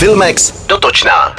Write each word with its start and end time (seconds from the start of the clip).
Filmex 0.00 0.52
dotočná. 0.66 1.34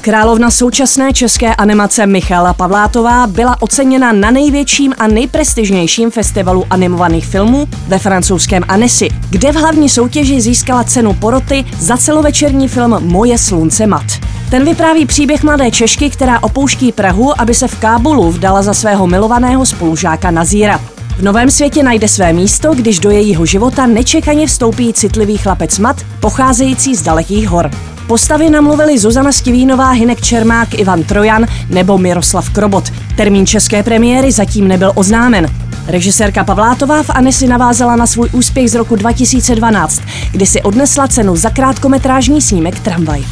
Královna 0.00 0.50
současné 0.50 1.12
české 1.12 1.54
animace 1.54 2.06
Michala 2.06 2.54
Pavlátová 2.54 3.26
byla 3.26 3.62
oceněna 3.62 4.12
na 4.12 4.30
největším 4.30 4.94
a 4.98 5.06
nejprestižnějším 5.06 6.10
festivalu 6.10 6.64
animovaných 6.70 7.26
filmů 7.26 7.68
ve 7.88 7.98
francouzském 7.98 8.62
Annecy, 8.68 9.08
kde 9.30 9.52
v 9.52 9.56
hlavní 9.56 9.88
soutěži 9.88 10.40
získala 10.40 10.84
cenu 10.84 11.14
poroty 11.14 11.64
za 11.78 11.96
celovečerní 11.96 12.68
film 12.68 12.96
Moje 13.00 13.38
slunce 13.38 13.86
mat. 13.86 14.06
Ten 14.50 14.64
vypráví 14.64 15.06
příběh 15.06 15.42
mladé 15.42 15.70
Češky, 15.70 16.10
která 16.10 16.42
opouští 16.42 16.92
Prahu, 16.92 17.40
aby 17.40 17.54
se 17.54 17.68
v 17.68 17.78
Kábulu 17.78 18.30
vdala 18.30 18.62
za 18.62 18.74
svého 18.74 19.06
milovaného 19.06 19.66
spolužáka 19.66 20.30
Nazíra. 20.30 20.80
V 21.18 21.22
novém 21.22 21.50
světě 21.50 21.82
najde 21.82 22.08
své 22.08 22.32
místo, 22.32 22.74
když 22.74 22.98
do 22.98 23.10
jejího 23.10 23.46
života 23.46 23.86
nečekaně 23.86 24.46
vstoupí 24.46 24.92
citlivý 24.92 25.36
chlapec 25.36 25.78
Mat, 25.78 25.96
pocházející 26.20 26.96
z 26.96 27.02
dalekých 27.02 27.48
hor. 27.48 27.70
Postavy 28.06 28.50
namluvili 28.50 28.98
Zuzana 28.98 29.32
Stivínová, 29.32 29.90
Hinek 29.90 30.20
Čermák, 30.20 30.74
Ivan 30.74 31.02
Trojan 31.02 31.46
nebo 31.70 31.98
Miroslav 31.98 32.50
Krobot. 32.50 32.92
Termín 33.16 33.46
české 33.46 33.82
premiéry 33.82 34.32
zatím 34.32 34.68
nebyl 34.68 34.92
oznámen. 34.94 35.46
Režisérka 35.86 36.44
Pavlátová 36.44 37.02
v 37.02 37.10
Anesi 37.10 37.46
navázala 37.46 37.96
na 37.96 38.06
svůj 38.06 38.28
úspěch 38.32 38.70
z 38.70 38.74
roku 38.74 38.96
2012, 38.96 40.02
kdy 40.32 40.46
si 40.46 40.62
odnesla 40.62 41.08
cenu 41.08 41.36
za 41.36 41.50
krátkometrážní 41.50 42.42
snímek 42.42 42.80
Tramvaj. 42.80 43.24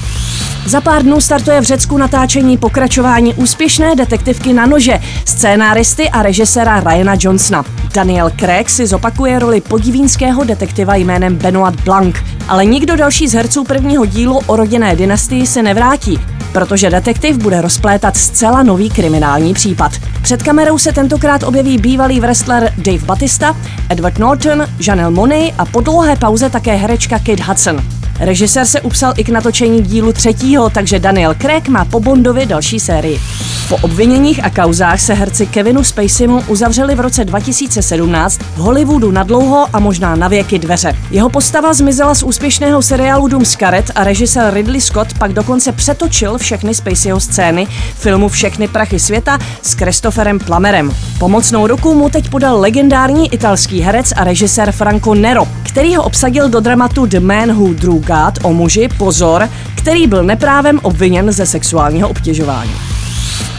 Za 0.66 0.80
pár 0.80 1.02
dnů 1.02 1.20
startuje 1.20 1.60
v 1.60 1.64
Řecku 1.64 1.98
natáčení 1.98 2.58
pokračování 2.58 3.34
úspěšné 3.34 3.96
detektivky 3.96 4.52
na 4.52 4.66
nože, 4.66 5.00
scénáristy 5.24 6.10
a 6.10 6.22
režiséra 6.22 6.80
Ryana 6.80 7.16
Johnsona. 7.20 7.64
Daniel 7.94 8.30
Craig 8.30 8.70
si 8.70 8.86
zopakuje 8.86 9.38
roli 9.38 9.60
podivínského 9.60 10.44
detektiva 10.44 10.94
jménem 10.94 11.36
Benoit 11.36 11.80
Blanc, 11.80 12.16
ale 12.48 12.64
nikdo 12.64 12.96
další 12.96 13.28
z 13.28 13.34
herců 13.34 13.64
prvního 13.64 14.04
dílu 14.06 14.40
o 14.46 14.56
rodinné 14.56 14.96
dynastii 14.96 15.46
se 15.46 15.62
nevrátí, 15.62 16.20
protože 16.52 16.90
detektiv 16.90 17.36
bude 17.36 17.60
rozplétat 17.60 18.16
zcela 18.16 18.62
nový 18.62 18.90
kriminální 18.90 19.54
případ. 19.54 19.92
Před 20.22 20.42
kamerou 20.42 20.78
se 20.78 20.92
tentokrát 20.92 21.42
objeví 21.42 21.78
bývalý 21.78 22.20
wrestler 22.20 22.72
Dave 22.78 23.04
Batista, 23.04 23.56
Edward 23.88 24.18
Norton, 24.18 24.66
Janelle 24.86 25.10
Monáe 25.10 25.52
a 25.58 25.64
po 25.64 25.80
dlouhé 25.80 26.16
pauze 26.16 26.50
také 26.50 26.74
herečka 26.74 27.18
Kate 27.18 27.42
Hudson. 27.44 27.99
Režisér 28.20 28.66
se 28.66 28.80
upsal 28.80 29.12
i 29.16 29.24
k 29.24 29.28
natočení 29.28 29.82
dílu 29.82 30.12
třetího, 30.12 30.70
takže 30.70 30.98
Daniel 30.98 31.34
Craig 31.34 31.68
má 31.68 31.84
po 31.84 32.00
Bondovi 32.00 32.46
další 32.46 32.80
sérii. 32.80 33.20
Po 33.68 33.76
obviněních 33.76 34.44
a 34.44 34.50
kauzách 34.50 35.00
se 35.00 35.14
herci 35.14 35.46
Kevinu 35.46 35.84
Spaceymu 35.84 36.42
uzavřeli 36.48 36.94
v 36.94 37.00
roce 37.00 37.24
2017 37.24 38.38
v 38.38 38.56
Hollywoodu 38.56 39.10
na 39.10 39.22
dlouho 39.22 39.66
a 39.72 39.80
možná 39.80 40.16
na 40.16 40.28
věky 40.28 40.58
dveře. 40.58 40.96
Jeho 41.10 41.28
postava 41.28 41.74
zmizela 41.74 42.14
z 42.14 42.22
úspěšného 42.22 42.82
seriálu 42.82 43.28
Dům 43.28 43.44
z 43.44 43.56
karet 43.56 43.90
a 43.94 44.04
režisér 44.04 44.54
Ridley 44.54 44.80
Scott 44.80 45.18
pak 45.18 45.32
dokonce 45.32 45.72
přetočil 45.72 46.38
všechny 46.38 46.74
Spaceyho 46.74 47.20
scény 47.20 47.66
filmu 47.94 48.28
Všechny 48.28 48.68
prachy 48.68 48.98
světa 48.98 49.38
s 49.62 49.74
Christopherem 49.74 50.38
Plamerem. 50.38 50.94
Pomocnou 51.18 51.66
ruku 51.66 51.94
mu 51.94 52.08
teď 52.08 52.30
podal 52.30 52.60
legendární 52.60 53.34
italský 53.34 53.80
herec 53.80 54.12
a 54.16 54.24
režisér 54.24 54.72
Franco 54.72 55.14
Nero, 55.14 55.46
který 55.70 55.96
ho 55.96 56.02
obsadil 56.04 56.48
do 56.48 56.60
dramatu 56.60 57.06
The 57.06 57.20
Man 57.20 57.52
Who 57.52 57.72
Drew 57.72 57.94
God 57.94 58.38
o 58.42 58.52
muži, 58.52 58.88
pozor, 58.98 59.48
který 59.74 60.06
byl 60.06 60.24
neprávem 60.24 60.80
obviněn 60.82 61.32
ze 61.32 61.46
sexuálního 61.46 62.08
obtěžování. 62.08 62.72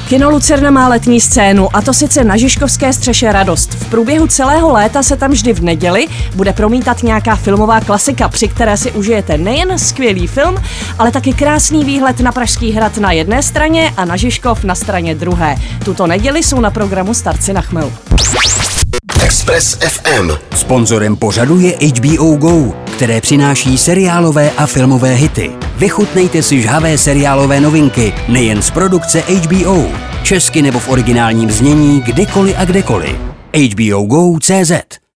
Kino 0.10 0.30
Lucerna 0.30 0.72
má 0.72 0.88
letní 0.88 1.22
scénu 1.22 1.76
a 1.76 1.82
to 1.82 1.94
sice 1.94 2.24
na 2.24 2.38
Žižkovské 2.38 2.94
střeše 2.94 3.32
Radost. 3.32 3.74
V 3.74 3.90
průběhu 3.90 4.28
celého 4.28 4.72
léta 4.72 5.04
se 5.04 5.18
tam 5.18 5.32
vždy 5.32 5.54
v 5.54 5.64
neděli 5.64 6.08
bude 6.36 6.54
promítat 6.54 7.04
nějaká 7.04 7.36
filmová 7.36 7.80
klasika, 7.80 8.30
při 8.30 8.48
které 8.48 8.78
si 8.78 8.92
užijete 8.92 9.38
nejen 9.38 9.80
skvělý 9.80 10.28
film, 10.28 10.56
ale 11.00 11.12
taky 11.12 11.34
krásný 11.34 11.86
výhled 11.86 12.20
na 12.20 12.32
Pražský 12.32 12.72
hrad 12.72 12.98
na 12.98 13.12
jedné 13.12 13.44
straně 13.44 13.94
a 13.98 14.06
na 14.06 14.16
Žižkov 14.16 14.64
na 14.64 14.76
straně 14.76 15.16
druhé. 15.16 15.56
Tuto 15.86 16.08
neděli 16.08 16.44
jsou 16.44 16.60
na 16.60 16.72
programu 16.72 17.14
Starci 17.14 17.54
na 17.54 17.62
chmelu. 17.62 17.92
Express 19.32 19.74
FM. 19.74 20.32
Sponzorem 20.56 21.16
pořadu 21.16 21.60
je 21.60 21.78
HBO 21.88 22.36
Go, 22.36 22.74
které 22.96 23.22
přináší 23.22 23.78
seriálové 23.78 24.52
a 24.52 24.66
filmové 24.66 25.14
hity. 25.14 25.52
Vychutnejte 25.78 26.44
si 26.44 26.62
žhavé 26.62 26.98
seriálové 26.98 27.60
novinky 27.60 28.14
nejen 28.28 28.62
z 28.62 28.72
produkce 28.72 29.22
HBO, 29.22 29.88
česky 30.24 30.62
nebo 30.62 30.80
v 30.80 30.90
originálním 30.90 31.52
znění 31.52 32.02
kdykoliv 32.02 32.56
a 32.58 32.66
kdekoliv. 32.66 33.16
HBO 33.54 34.04
Go.cz 34.04 35.02